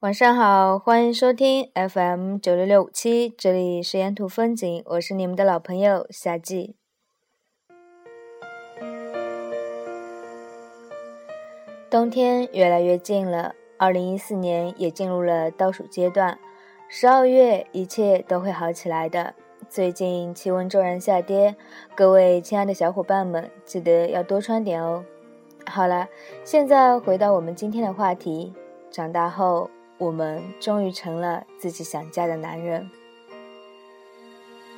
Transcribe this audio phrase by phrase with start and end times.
[0.00, 6.76] 晚上好，欢迎收听 FM 九六六五七，这里是沿途风景，我是你们的老朋友夏季。
[11.88, 16.38] 冬天越来越近了，二零一四年也进入了倒数阶段，
[16.90, 19.34] 十二月一切都会好起来的。
[19.66, 21.56] 最近气温骤然下跌，
[21.94, 25.06] 各位亲爱的小伙伴们，记得要多穿点哦。
[25.64, 26.06] 好了，
[26.44, 28.52] 现在回到我们今天的话题，
[28.90, 29.70] 长大后。
[29.98, 32.90] 我们终于成了自己想嫁的男人。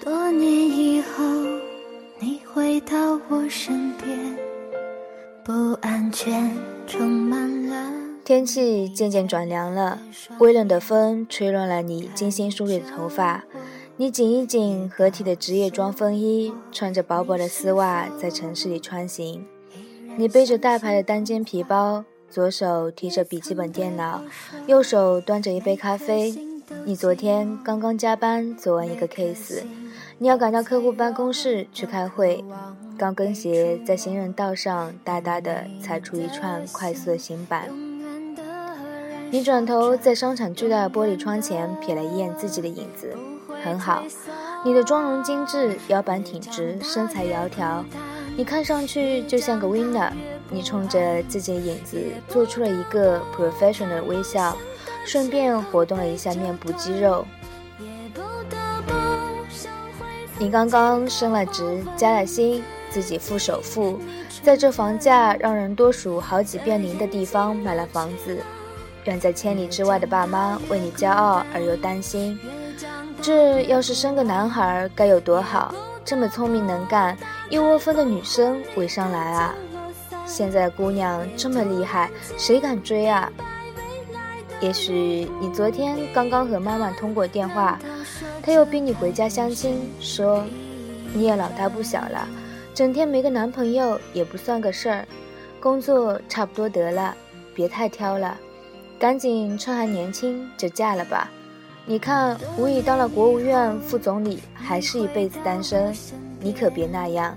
[0.00, 1.24] 多年以后，
[2.20, 4.36] 你回到我身边，
[5.44, 7.92] 不安全充满了。
[8.24, 10.00] 天气渐渐转凉了，
[10.38, 13.44] 微冷的风吹乱了你精心梳理的头发。
[13.96, 19.44] 你紧一紧合体的职业装风衣，穿着薄薄的丝袜在城市里穿行。
[20.16, 22.04] 你背着大牌的单肩皮包。
[22.30, 24.22] 左手提着笔记本电脑，
[24.66, 26.36] 右手端着一杯咖啡。
[26.84, 29.62] 你昨天刚刚加班做完一个 case，
[30.18, 32.44] 你要赶到客户办公室去开会。
[32.98, 37.68] 高跟鞋在行人道上大大的踩出一串快速的行板。
[39.30, 43.16] 你转头在商场巨大的玻璃窗前瞥了一眼自己的影子，
[43.62, 44.02] 很好。
[44.64, 47.84] 你的妆容精致，腰板挺直，身材窈窕，
[48.36, 50.10] 你看上去就像个 winner。
[50.50, 54.56] 你冲着自己的影子做出了一个 professional 的微笑，
[55.04, 57.24] 顺便活动了一下面部肌肉。
[60.38, 63.98] 你刚刚升了职，加了薪，自己付首付，
[64.42, 68.38] 在这房价让人多数好几遍零的地方买了房子，
[69.04, 72.38] 远在千里之外的爸妈为你骄傲而又担心。
[73.20, 75.74] 这要是生个男孩该有多好！
[76.04, 77.18] 这么聪明能干，
[77.50, 79.54] 一窝蜂的女生围上来啊！
[80.28, 83.32] 现在姑娘这么厉害，谁敢追啊？
[84.60, 87.78] 也许你昨天刚刚和妈妈通过电话，
[88.42, 90.44] 她又逼你回家相亲，说
[91.14, 92.28] 你也老大不小了，
[92.74, 95.08] 整天没个男朋友也不算个事儿，
[95.60, 97.16] 工作差不多得了，
[97.54, 98.36] 别太挑了，
[98.98, 101.30] 赶紧趁还年轻就嫁了吧。
[101.86, 105.94] 你看吴宇当了国务院副总理，还是一辈子单身，
[106.40, 107.34] 你可别那样。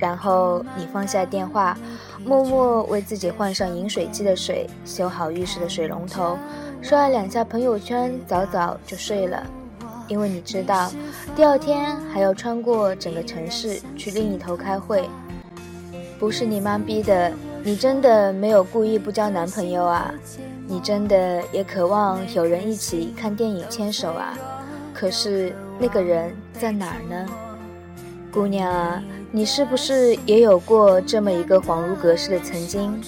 [0.00, 1.76] 然后你放下电话，
[2.24, 6.38] 默默为自己换上饮水机的水，修好浴室的水龙头，
[6.80, 9.46] 刷了两下朋友圈，早早就睡了。
[10.08, 10.90] 因为你知道，
[11.36, 15.08] 第二天还要穿过整个城市去另一头开会。
[16.18, 17.30] 不是你妈逼的，
[17.62, 20.12] 你真的没有故意不交男朋友啊？
[20.66, 24.36] 你真的也渴望有人一起看电影牵手啊？
[24.94, 27.26] 可是那个人在哪儿呢？
[28.32, 29.02] 姑娘啊！
[29.32, 33.00] 你是不是也有过这么一个恍如隔世的曾经？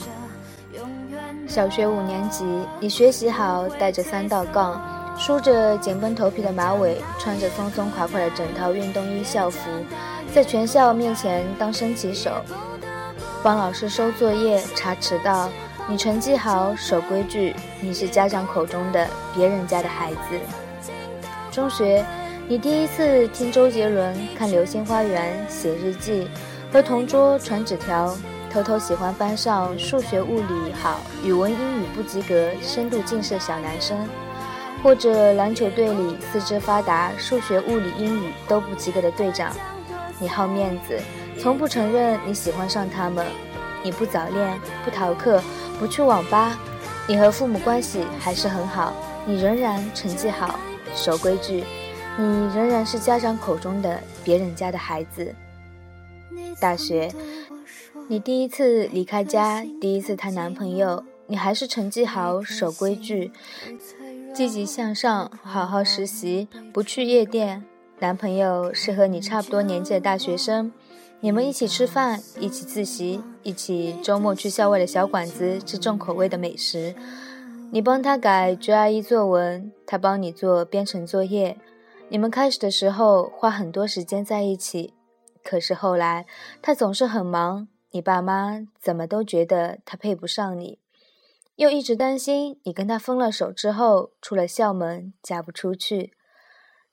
[1.49, 2.45] 小学五年级，
[2.79, 4.81] 你学习好，带着三道杠，
[5.19, 9.59] 梳着紧绷头皮的马尾，穿着松松垮垮的整套运动衣校服，
[10.33, 12.31] 在全校面前当升旗手，
[13.43, 15.49] 帮老师收作业、查迟到。
[15.89, 20.39] 你成绩好，守规矩，你是家长口中的别人家的孩子。
[21.51, 22.05] 中学。
[22.49, 26.27] 你第一次听周杰伦，看《流星花园》，写日记，
[26.73, 28.15] 和同桌传纸条，
[28.51, 33.97] 偷偷喜欢班上数学、物理好、语文、英语不及格、深度近视小男生，
[34.83, 39.53] 或者篮球队里四肢发达、数学、物理、英语都不及格的队长。
[40.19, 41.01] 你好面子，
[41.41, 43.25] 从不承认你喜欢上他们。
[43.85, 45.41] 你不早恋，不逃课，
[45.79, 46.59] 不去网吧。
[47.07, 48.93] 你和父母关系还是很好，
[49.25, 50.59] 你仍然成绩好，
[50.95, 51.65] 守规矩。
[52.19, 52.25] 你
[52.55, 55.35] 仍然是家长口中的别人家的孩子。
[56.61, 57.11] 大学，
[58.07, 63.33] 你第一次离开家，第一次谈男朋友，你还是成绩好，守规矩，
[64.35, 67.65] 积极向上，好好实习，不去夜店。
[68.01, 70.71] 男朋友是和你差不多年纪的大学生，
[71.21, 76.95] 你们一起吃饭，一起自习，一起周末去校外的小馆子吃重口味的美食。
[77.71, 81.57] 你帮他改 GRE 作文，他帮你做编程作业。
[82.13, 84.93] 你们开始的时候花很多时间在一起，
[85.43, 86.27] 可是后来
[86.61, 90.79] 他总是很忙，你爸妈怎么都觉得他配不上你，
[91.57, 96.13] 又一直担心你跟他分了手之后出了校门嫁不出去，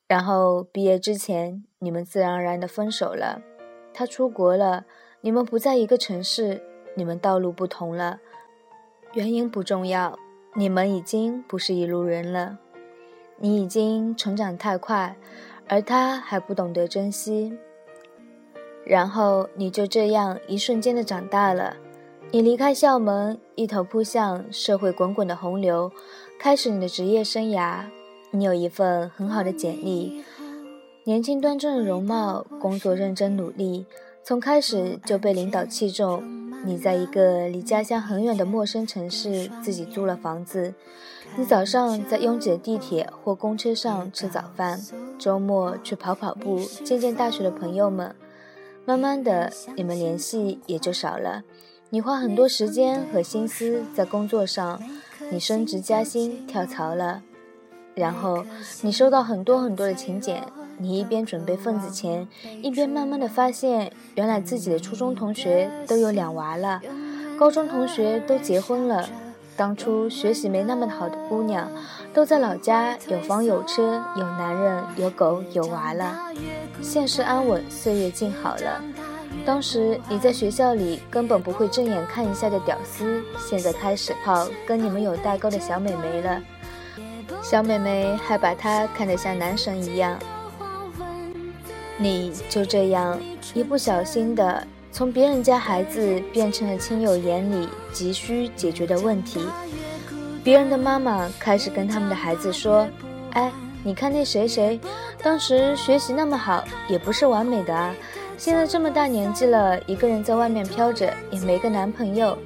[0.07, 3.41] 然后毕业之前你们自然而然的分手了，
[3.93, 4.85] 他出国了，
[5.19, 6.63] 你们不在一个城市，
[6.95, 8.21] 你们道路不同了，
[9.11, 10.17] 原因不重要，
[10.55, 12.57] 你们已经不是一路人了。
[13.41, 15.15] 你已经成长太快，
[15.67, 17.57] 而他还不懂得珍惜。
[18.85, 21.77] 然后你就这样一瞬间的长大了，
[22.31, 25.91] 你离开校门，一头扑向社会滚滚的洪流，
[26.39, 27.83] 开始你的职业生涯。
[28.31, 30.23] 你有一份很好的简历，
[31.03, 33.85] 年轻端正的容貌，工作认真努力，
[34.23, 36.23] 从开始就被领导器重。
[36.65, 40.73] 你在一个离家乡很远的陌生城市自己租了房子，
[41.37, 44.81] 你早上在拥挤的地铁或公车上吃早饭，
[45.17, 48.13] 周末去跑跑步，见见大学的朋友们。
[48.85, 51.43] 慢慢的，你们联系也就少了。
[51.91, 54.81] 你花很多时间和心思在工作上，
[55.31, 57.21] 你升职加薪，跳槽了。
[57.95, 58.45] 然后
[58.81, 60.43] 你收到很多很多的请柬，
[60.77, 62.27] 你一边准备份子钱，
[62.61, 66.81] 一边慢慢的发现，原来自己的初中同学都有两娃了，
[67.37, 69.07] 高中同学都结婚了，
[69.59, 71.69] 当初学习没那么好的姑娘，
[72.13, 76.17] 都在老家有房有车有男人有狗有娃了，
[76.81, 78.81] 现实安稳，岁月静好了。
[79.45, 86.41] 当时你在学校里根本不会正眼看一下的屌丝，现在开始泡跟你们有代沟的小美眉了。
[87.43, 90.17] 小美眉还把他看得像男神一样，
[91.97, 93.19] 你就这样
[93.53, 99.39] 一不小心的从别人家孩子变成了亲友眼里急需解决的问题。
[100.43, 102.87] 别人的妈妈开始跟他们的孩子说
[103.33, 103.51] ：“哎，
[103.83, 104.79] 你看那谁谁，
[105.21, 107.93] 当时学习那么好，也不是完美的啊。
[108.37, 112.37] 现在这么大年纪了，一个人在外面飘着，也没个男朋友。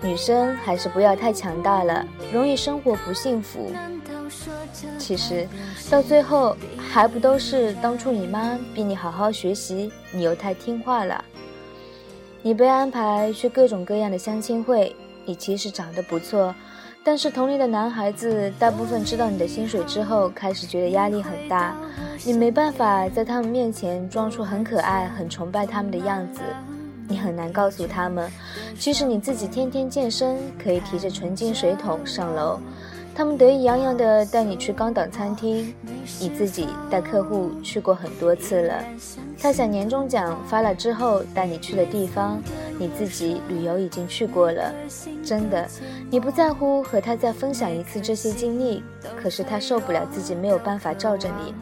[0.00, 3.70] 女生还是不要太强大了，容易生活不幸福。”
[4.98, 5.46] 其实，
[5.90, 11.22] 到最后还不都是当初你妈逼你好好学习，你又太听话了。
[12.44, 14.94] 你被安排去各种各样的相亲会，
[15.24, 16.52] 你其实长得不错，
[17.04, 21.76] 但是同龄的男孩子大部分知道你的薪水之后，开始觉得压力很大。
[22.24, 26.40] 你没办法在他们面前装出很可爱、很崇拜他们的样子，
[27.08, 28.28] 你很难告诉他们，
[28.76, 32.58] 其实你自己天天健身，可以提着纯净水桶上楼。
[33.14, 35.72] 他们得意洋洋地带你去高档餐厅，
[36.18, 38.82] 你自己带客户去过很多次了。
[39.38, 42.42] 他想年终奖发了之后带你去的地方，
[42.78, 44.72] 你自己旅游已经去过了。
[45.22, 45.68] 真的，
[46.10, 48.82] 你不在乎和他再分享一次这些经历，
[49.20, 51.54] 可是他受不了自己没有办法罩着你。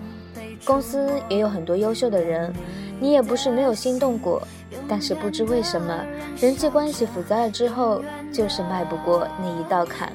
[0.65, 2.53] 公司也有很多优秀的人，
[3.01, 4.41] 你也不是没有心动过，
[4.87, 6.05] 但是不知为什么，
[6.39, 8.03] 人际关系复杂了之后，
[8.33, 10.13] 就是迈不过那一道坎。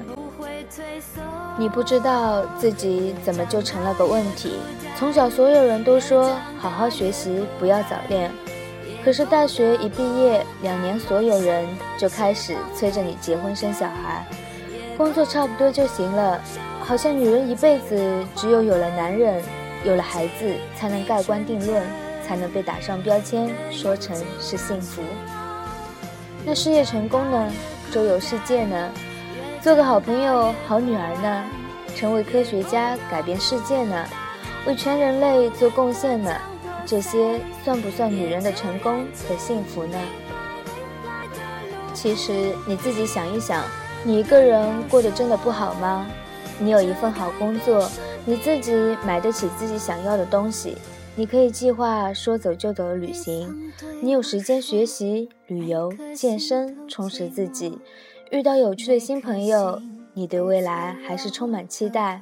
[1.58, 4.58] 你不知道自己怎么就成了个问题。
[4.98, 8.30] 从小所有人都说好好学习，不要早恋。
[9.04, 11.64] 可是大学一毕业两年，所有人
[11.96, 14.26] 就开始催着你结婚生小孩，
[14.96, 16.40] 工作差不多就行了。
[16.80, 19.42] 好像女人一辈子只有有了男人，
[19.84, 21.82] 有了孩子，才能盖棺定论，
[22.26, 25.02] 才能被打上标签，说成是幸福。
[26.44, 27.52] 那事业成功呢？
[27.92, 28.90] 周游世界呢？
[29.66, 31.44] 做个好朋友、好女儿呢，
[31.96, 34.06] 成为科学家、改变世界呢，
[34.64, 36.32] 为全人类做贡献呢，
[36.86, 39.98] 这些算不算女人的成功和幸福呢？
[41.92, 43.64] 其实你自己想一想，
[44.04, 46.06] 你一个人过得真的不好吗？
[46.60, 47.90] 你有一份好工作，
[48.24, 48.72] 你自己
[49.04, 50.78] 买得起自己想要的东西，
[51.16, 57.80] 你可以计划说走就走的旅行，你有时间学习、旅游、健身，充实自己。
[58.30, 59.80] 遇到有趣的新朋友，
[60.14, 62.20] 你对未来还是充满期待。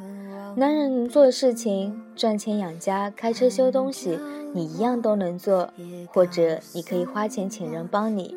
[0.55, 4.19] 男人能做的事情，赚钱养家、开车修东西，
[4.52, 5.71] 你一样都能做。
[6.12, 8.37] 或者你可以花钱请人帮你。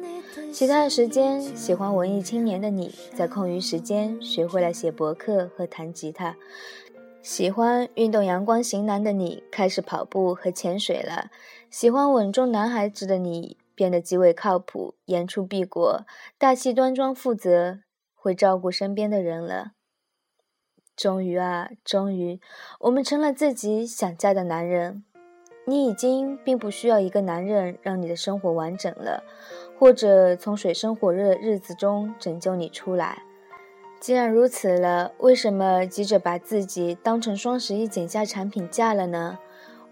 [0.54, 6.36] 其他的时间，喜欢文艺青年的你，在空余时间学会了写博客和弹吉他。
[7.22, 11.30] 喜欢运动阳光型男的你，开始跑步和潜水了。
[11.70, 13.58] 喜欢稳重男孩子的你。
[13.78, 16.08] 变得极为靠谱，言出必果，
[16.40, 17.82] 大气端庄，负责，
[18.16, 19.74] 会照顾身边的人了。
[20.96, 22.42] 终于啊，终于，
[22.80, 25.04] 我们成了自己想嫁的男人。
[25.68, 29.24] 你已经并不需要一个男人让你的生活完整了，
[29.78, 33.22] 或者从水深火热的日子中拯救你出来。
[34.00, 39.38] 既然如此了，为什么急着把自己当成双十一减价产品嫁了呢？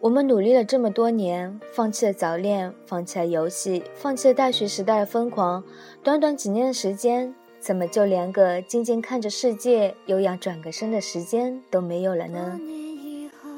[0.01, 5.63] 我们努力了这么多年，放弃了早恋，放弃了游戏，放弃了大学时代的疯狂。
[6.03, 12.59] 短短几年的时间，怎么就连个静静看着世界、有氧转个身的时间都没有了呢？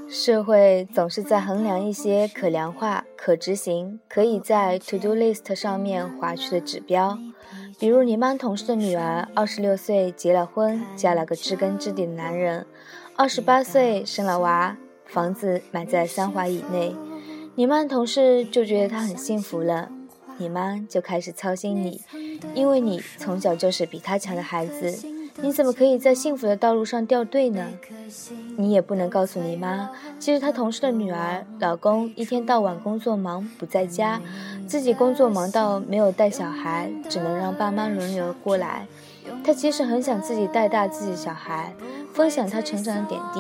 [0.10, 7.20] 社会总是在衡量一些可量化、可执行、可以在 to do list 上面划去的指标，
[7.77, 12.65] 比如你班同事的女儿，二十六岁结了婚，嫁了个知根知底的男人，
[13.17, 14.77] 二十八岁生了娃。
[15.08, 16.96] 房子买在三环以内，
[17.56, 19.90] 你妈同事就觉得她很幸福了，
[20.38, 22.02] 你妈就开始操心你，
[22.54, 25.08] 因为你从小就是比他强的孩子，
[25.42, 27.68] 你怎么可以在幸福的道路上掉队呢？
[28.58, 34.22] 你也不能告诉你妈，其实她同事的女儿老公一天到晚工作忙不在家，
[34.68, 38.88] 自己工作忙到没有带小孩，只能让爸妈轮流过来。
[39.44, 41.74] 他其实很想自己带大自己的小孩，
[42.14, 43.40] 分享他成长的点滴。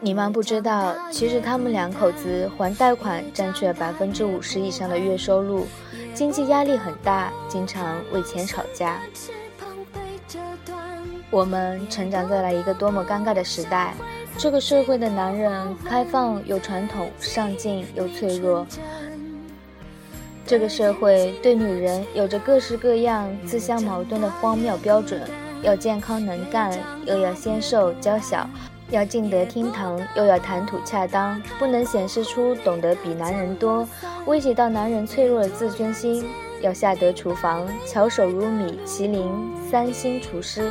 [0.00, 5.66] 你妈不知道，其实他们两口子还贷款占据了百分之五十以上的月收入。
[6.12, 9.00] 经济压力很大，经常为钱吵架。
[11.30, 13.94] 我们成长在了一个多么尴尬的时代！
[14.36, 18.66] 这个社会的男人开放又传统，上进又脆弱。
[20.44, 25.22] 这个社会对女人有着各式各样自相矛盾的荒谬标准：
[25.62, 28.46] 要健康能干，又要纤瘦娇小；
[28.92, 33.88] 要进得厅堂，又要谈吐恰当，不能显示出懂得比男人多。
[34.26, 36.22] 威胁到男人脆弱的自尊心，
[36.60, 39.32] 要下得厨房，巧手如米其林
[39.70, 40.70] 三星厨师；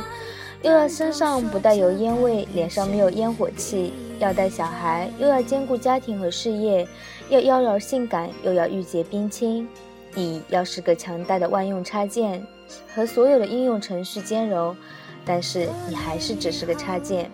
[0.62, 6.86] 又要身上不带有烟味，脸上没有烟火气；要带小孩，又要兼顾家庭和事业；
[7.28, 9.68] 要妖娆性感，又要玉洁冰清。
[10.14, 12.46] 你要是个强大的万用插件，
[12.94, 14.76] 和所有的应用程序兼容，
[15.24, 17.28] 但是你还是只是个插件。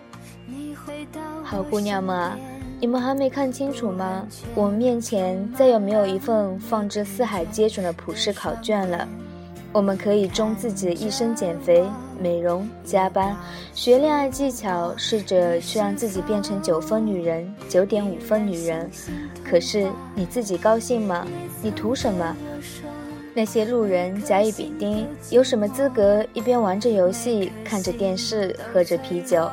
[1.43, 2.37] 好姑娘们啊。
[2.81, 4.25] 你们还没看清楚吗？
[4.55, 9.05] 我们面前再也没有一份放置四海皆准的普世考卷了。
[9.73, 11.85] 我们可以终自己的一生减肥、
[12.19, 13.35] 美容、加班、
[13.73, 18.89] 学恋爱技巧，试着去让自己变成九分女人、九点五分女人。
[19.43, 21.27] 可是你自己高兴吗？
[21.61, 22.35] 你图什么？
[23.35, 29.47] 那些路人甲乙丙丁有什么资格一边玩着游戏、看着电视、喝着啤酒？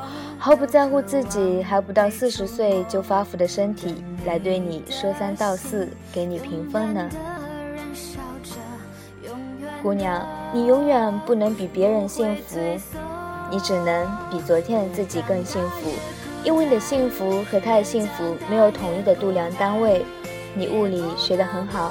[0.46, 7.10] 毫不在乎自己还不到四十岁就发福的身体来对你说三道四，给你评分呢？
[9.82, 10.24] 姑娘，
[10.54, 12.60] 你永远不能比别人幸福，
[13.50, 15.90] 你只能比昨天的自己更幸福，
[16.44, 20.06] 因为你的幸福和他的幸福没有统一的度量单位。
[20.54, 21.90] 你物理学得很好，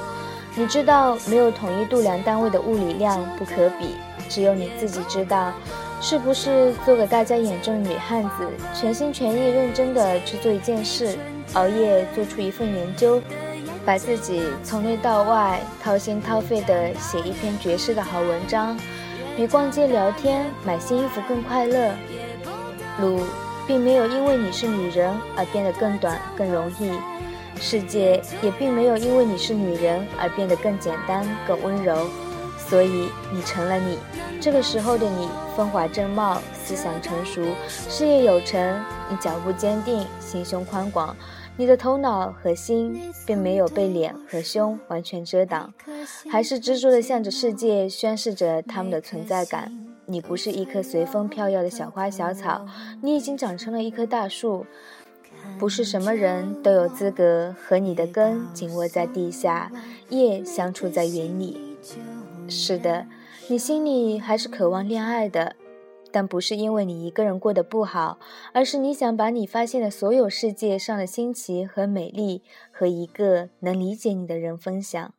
[0.54, 3.96] 你知道没有统一度量单位的物理量不可比，
[4.30, 5.52] 只有你自己知道。
[6.00, 11.16] 是不是做个大家眼中的女汉子，全心全意、认真的去做一件事，
[11.54, 13.20] 熬夜做出一份研究，
[13.84, 18.78] 把自己从内到外掏心掏肺的写一篇绝世的好文章，
[19.36, 21.92] 比逛街聊天买新衣服更快乐？
[23.00, 23.20] 路
[23.66, 26.92] 并没有因为你是女人而变得更短更容易，
[27.60, 32.08] 世界也并没有因为你是女人而变得更简单更温柔。
[32.68, 33.98] 所以你成了你，
[34.40, 38.84] 这个时候的你风华正茂，思想成熟，事业有成。
[39.08, 41.16] 你脚步坚定，心胸宽广，
[41.56, 45.72] 你的头脑和心并没有被脸和胸完全遮挡，
[46.28, 49.72] 还是执着地向着世界宣示着他们的存在感。
[50.06, 52.66] 你不是一棵随风飘摇的小花小草，
[53.00, 54.66] 你已经长成了一棵大树。
[55.56, 59.70] 不是什么人都有资格和你的根紧握在地下，
[60.08, 61.60] 叶相触在云里。
[62.48, 63.06] 是的，
[63.48, 65.56] 你心里还是渴望恋爱的，
[66.12, 68.18] 但不是因为你一个人过得不好，
[68.52, 75.14] 而是你想把你发现的所有世界上的新奇和美丽和一个能理解你的人分享。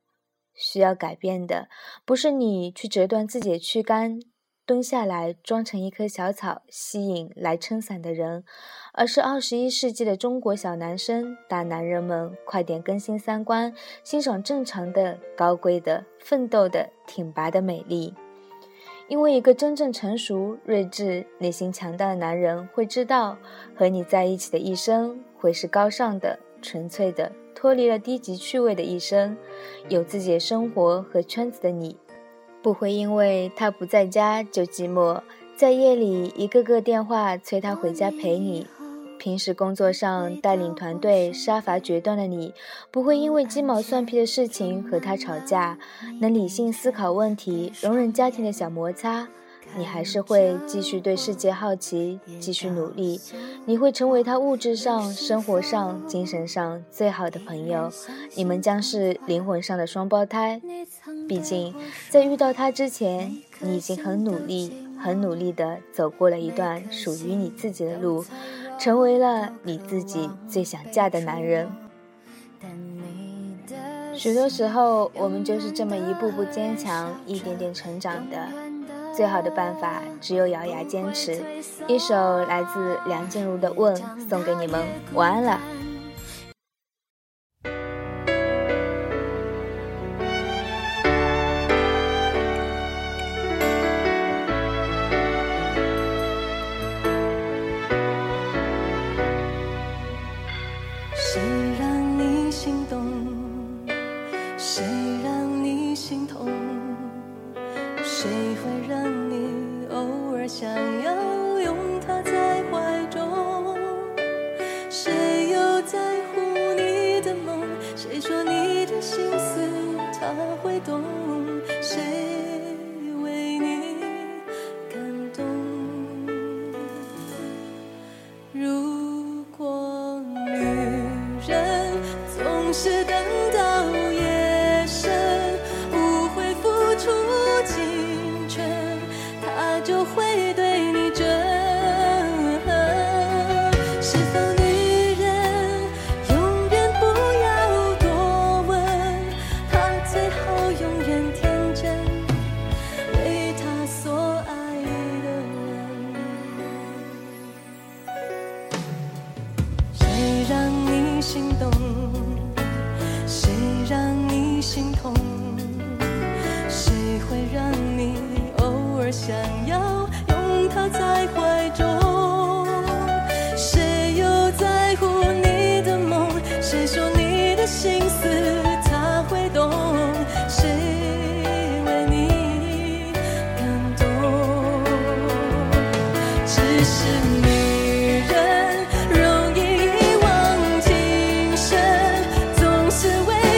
[0.56, 1.68] 需要改变的，
[2.06, 4.20] 不是你去折断自己的躯干，
[4.66, 8.44] 蹲下来装成一棵小草，吸引来撑伞的人。
[8.98, 13.72] 而是二十一世纪的中国小男生、大男人们，快点更新三观，
[14.04, 18.16] 欣赏正常的、高贵的、奋斗的、挺拔的美丽。
[19.08, 23.38] 因为一个真正成熟、睿智、内心强大的男人会知道，
[23.76, 29.38] 和你在一起的一生会是高尚的、纯粹的，脱离了低级趣味的一生。
[29.90, 31.96] 有自己的生活和圈子的你，
[32.64, 35.22] 不会因为他不在家就寂寞，
[35.56, 38.66] 在夜里一个个电话催他回家陪你。
[39.20, 42.54] 平时工作上带领团队杀伐决断的你，
[42.92, 45.78] 不会因为鸡毛蒜皮的事情和他吵架，
[46.22, 49.28] 能理性思考问题，容忍家庭的小摩擦，
[49.76, 53.20] 你还是会继续对世界好奇，继续努力。
[53.66, 57.92] 你会成为他物质上、生活上、精神上最好的朋友，
[58.36, 60.62] 你们将是灵魂上的双胞胎。
[61.28, 61.76] 毕竟，
[62.10, 68.24] 在遇到他之前，你已经很努力、很努力地走过了一段属于你自己的路。
[68.80, 71.70] 成为了你自己最想嫁的男人。
[74.14, 78.48] 许多时候，我们就是这么一步步坚强，一点点成长的。
[79.14, 81.44] 最好的办法只有咬牙坚持。
[81.88, 83.96] 一首来自梁静茹的《问》
[84.30, 85.60] 送给你们，晚安了。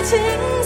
[0.10, 0.59] 情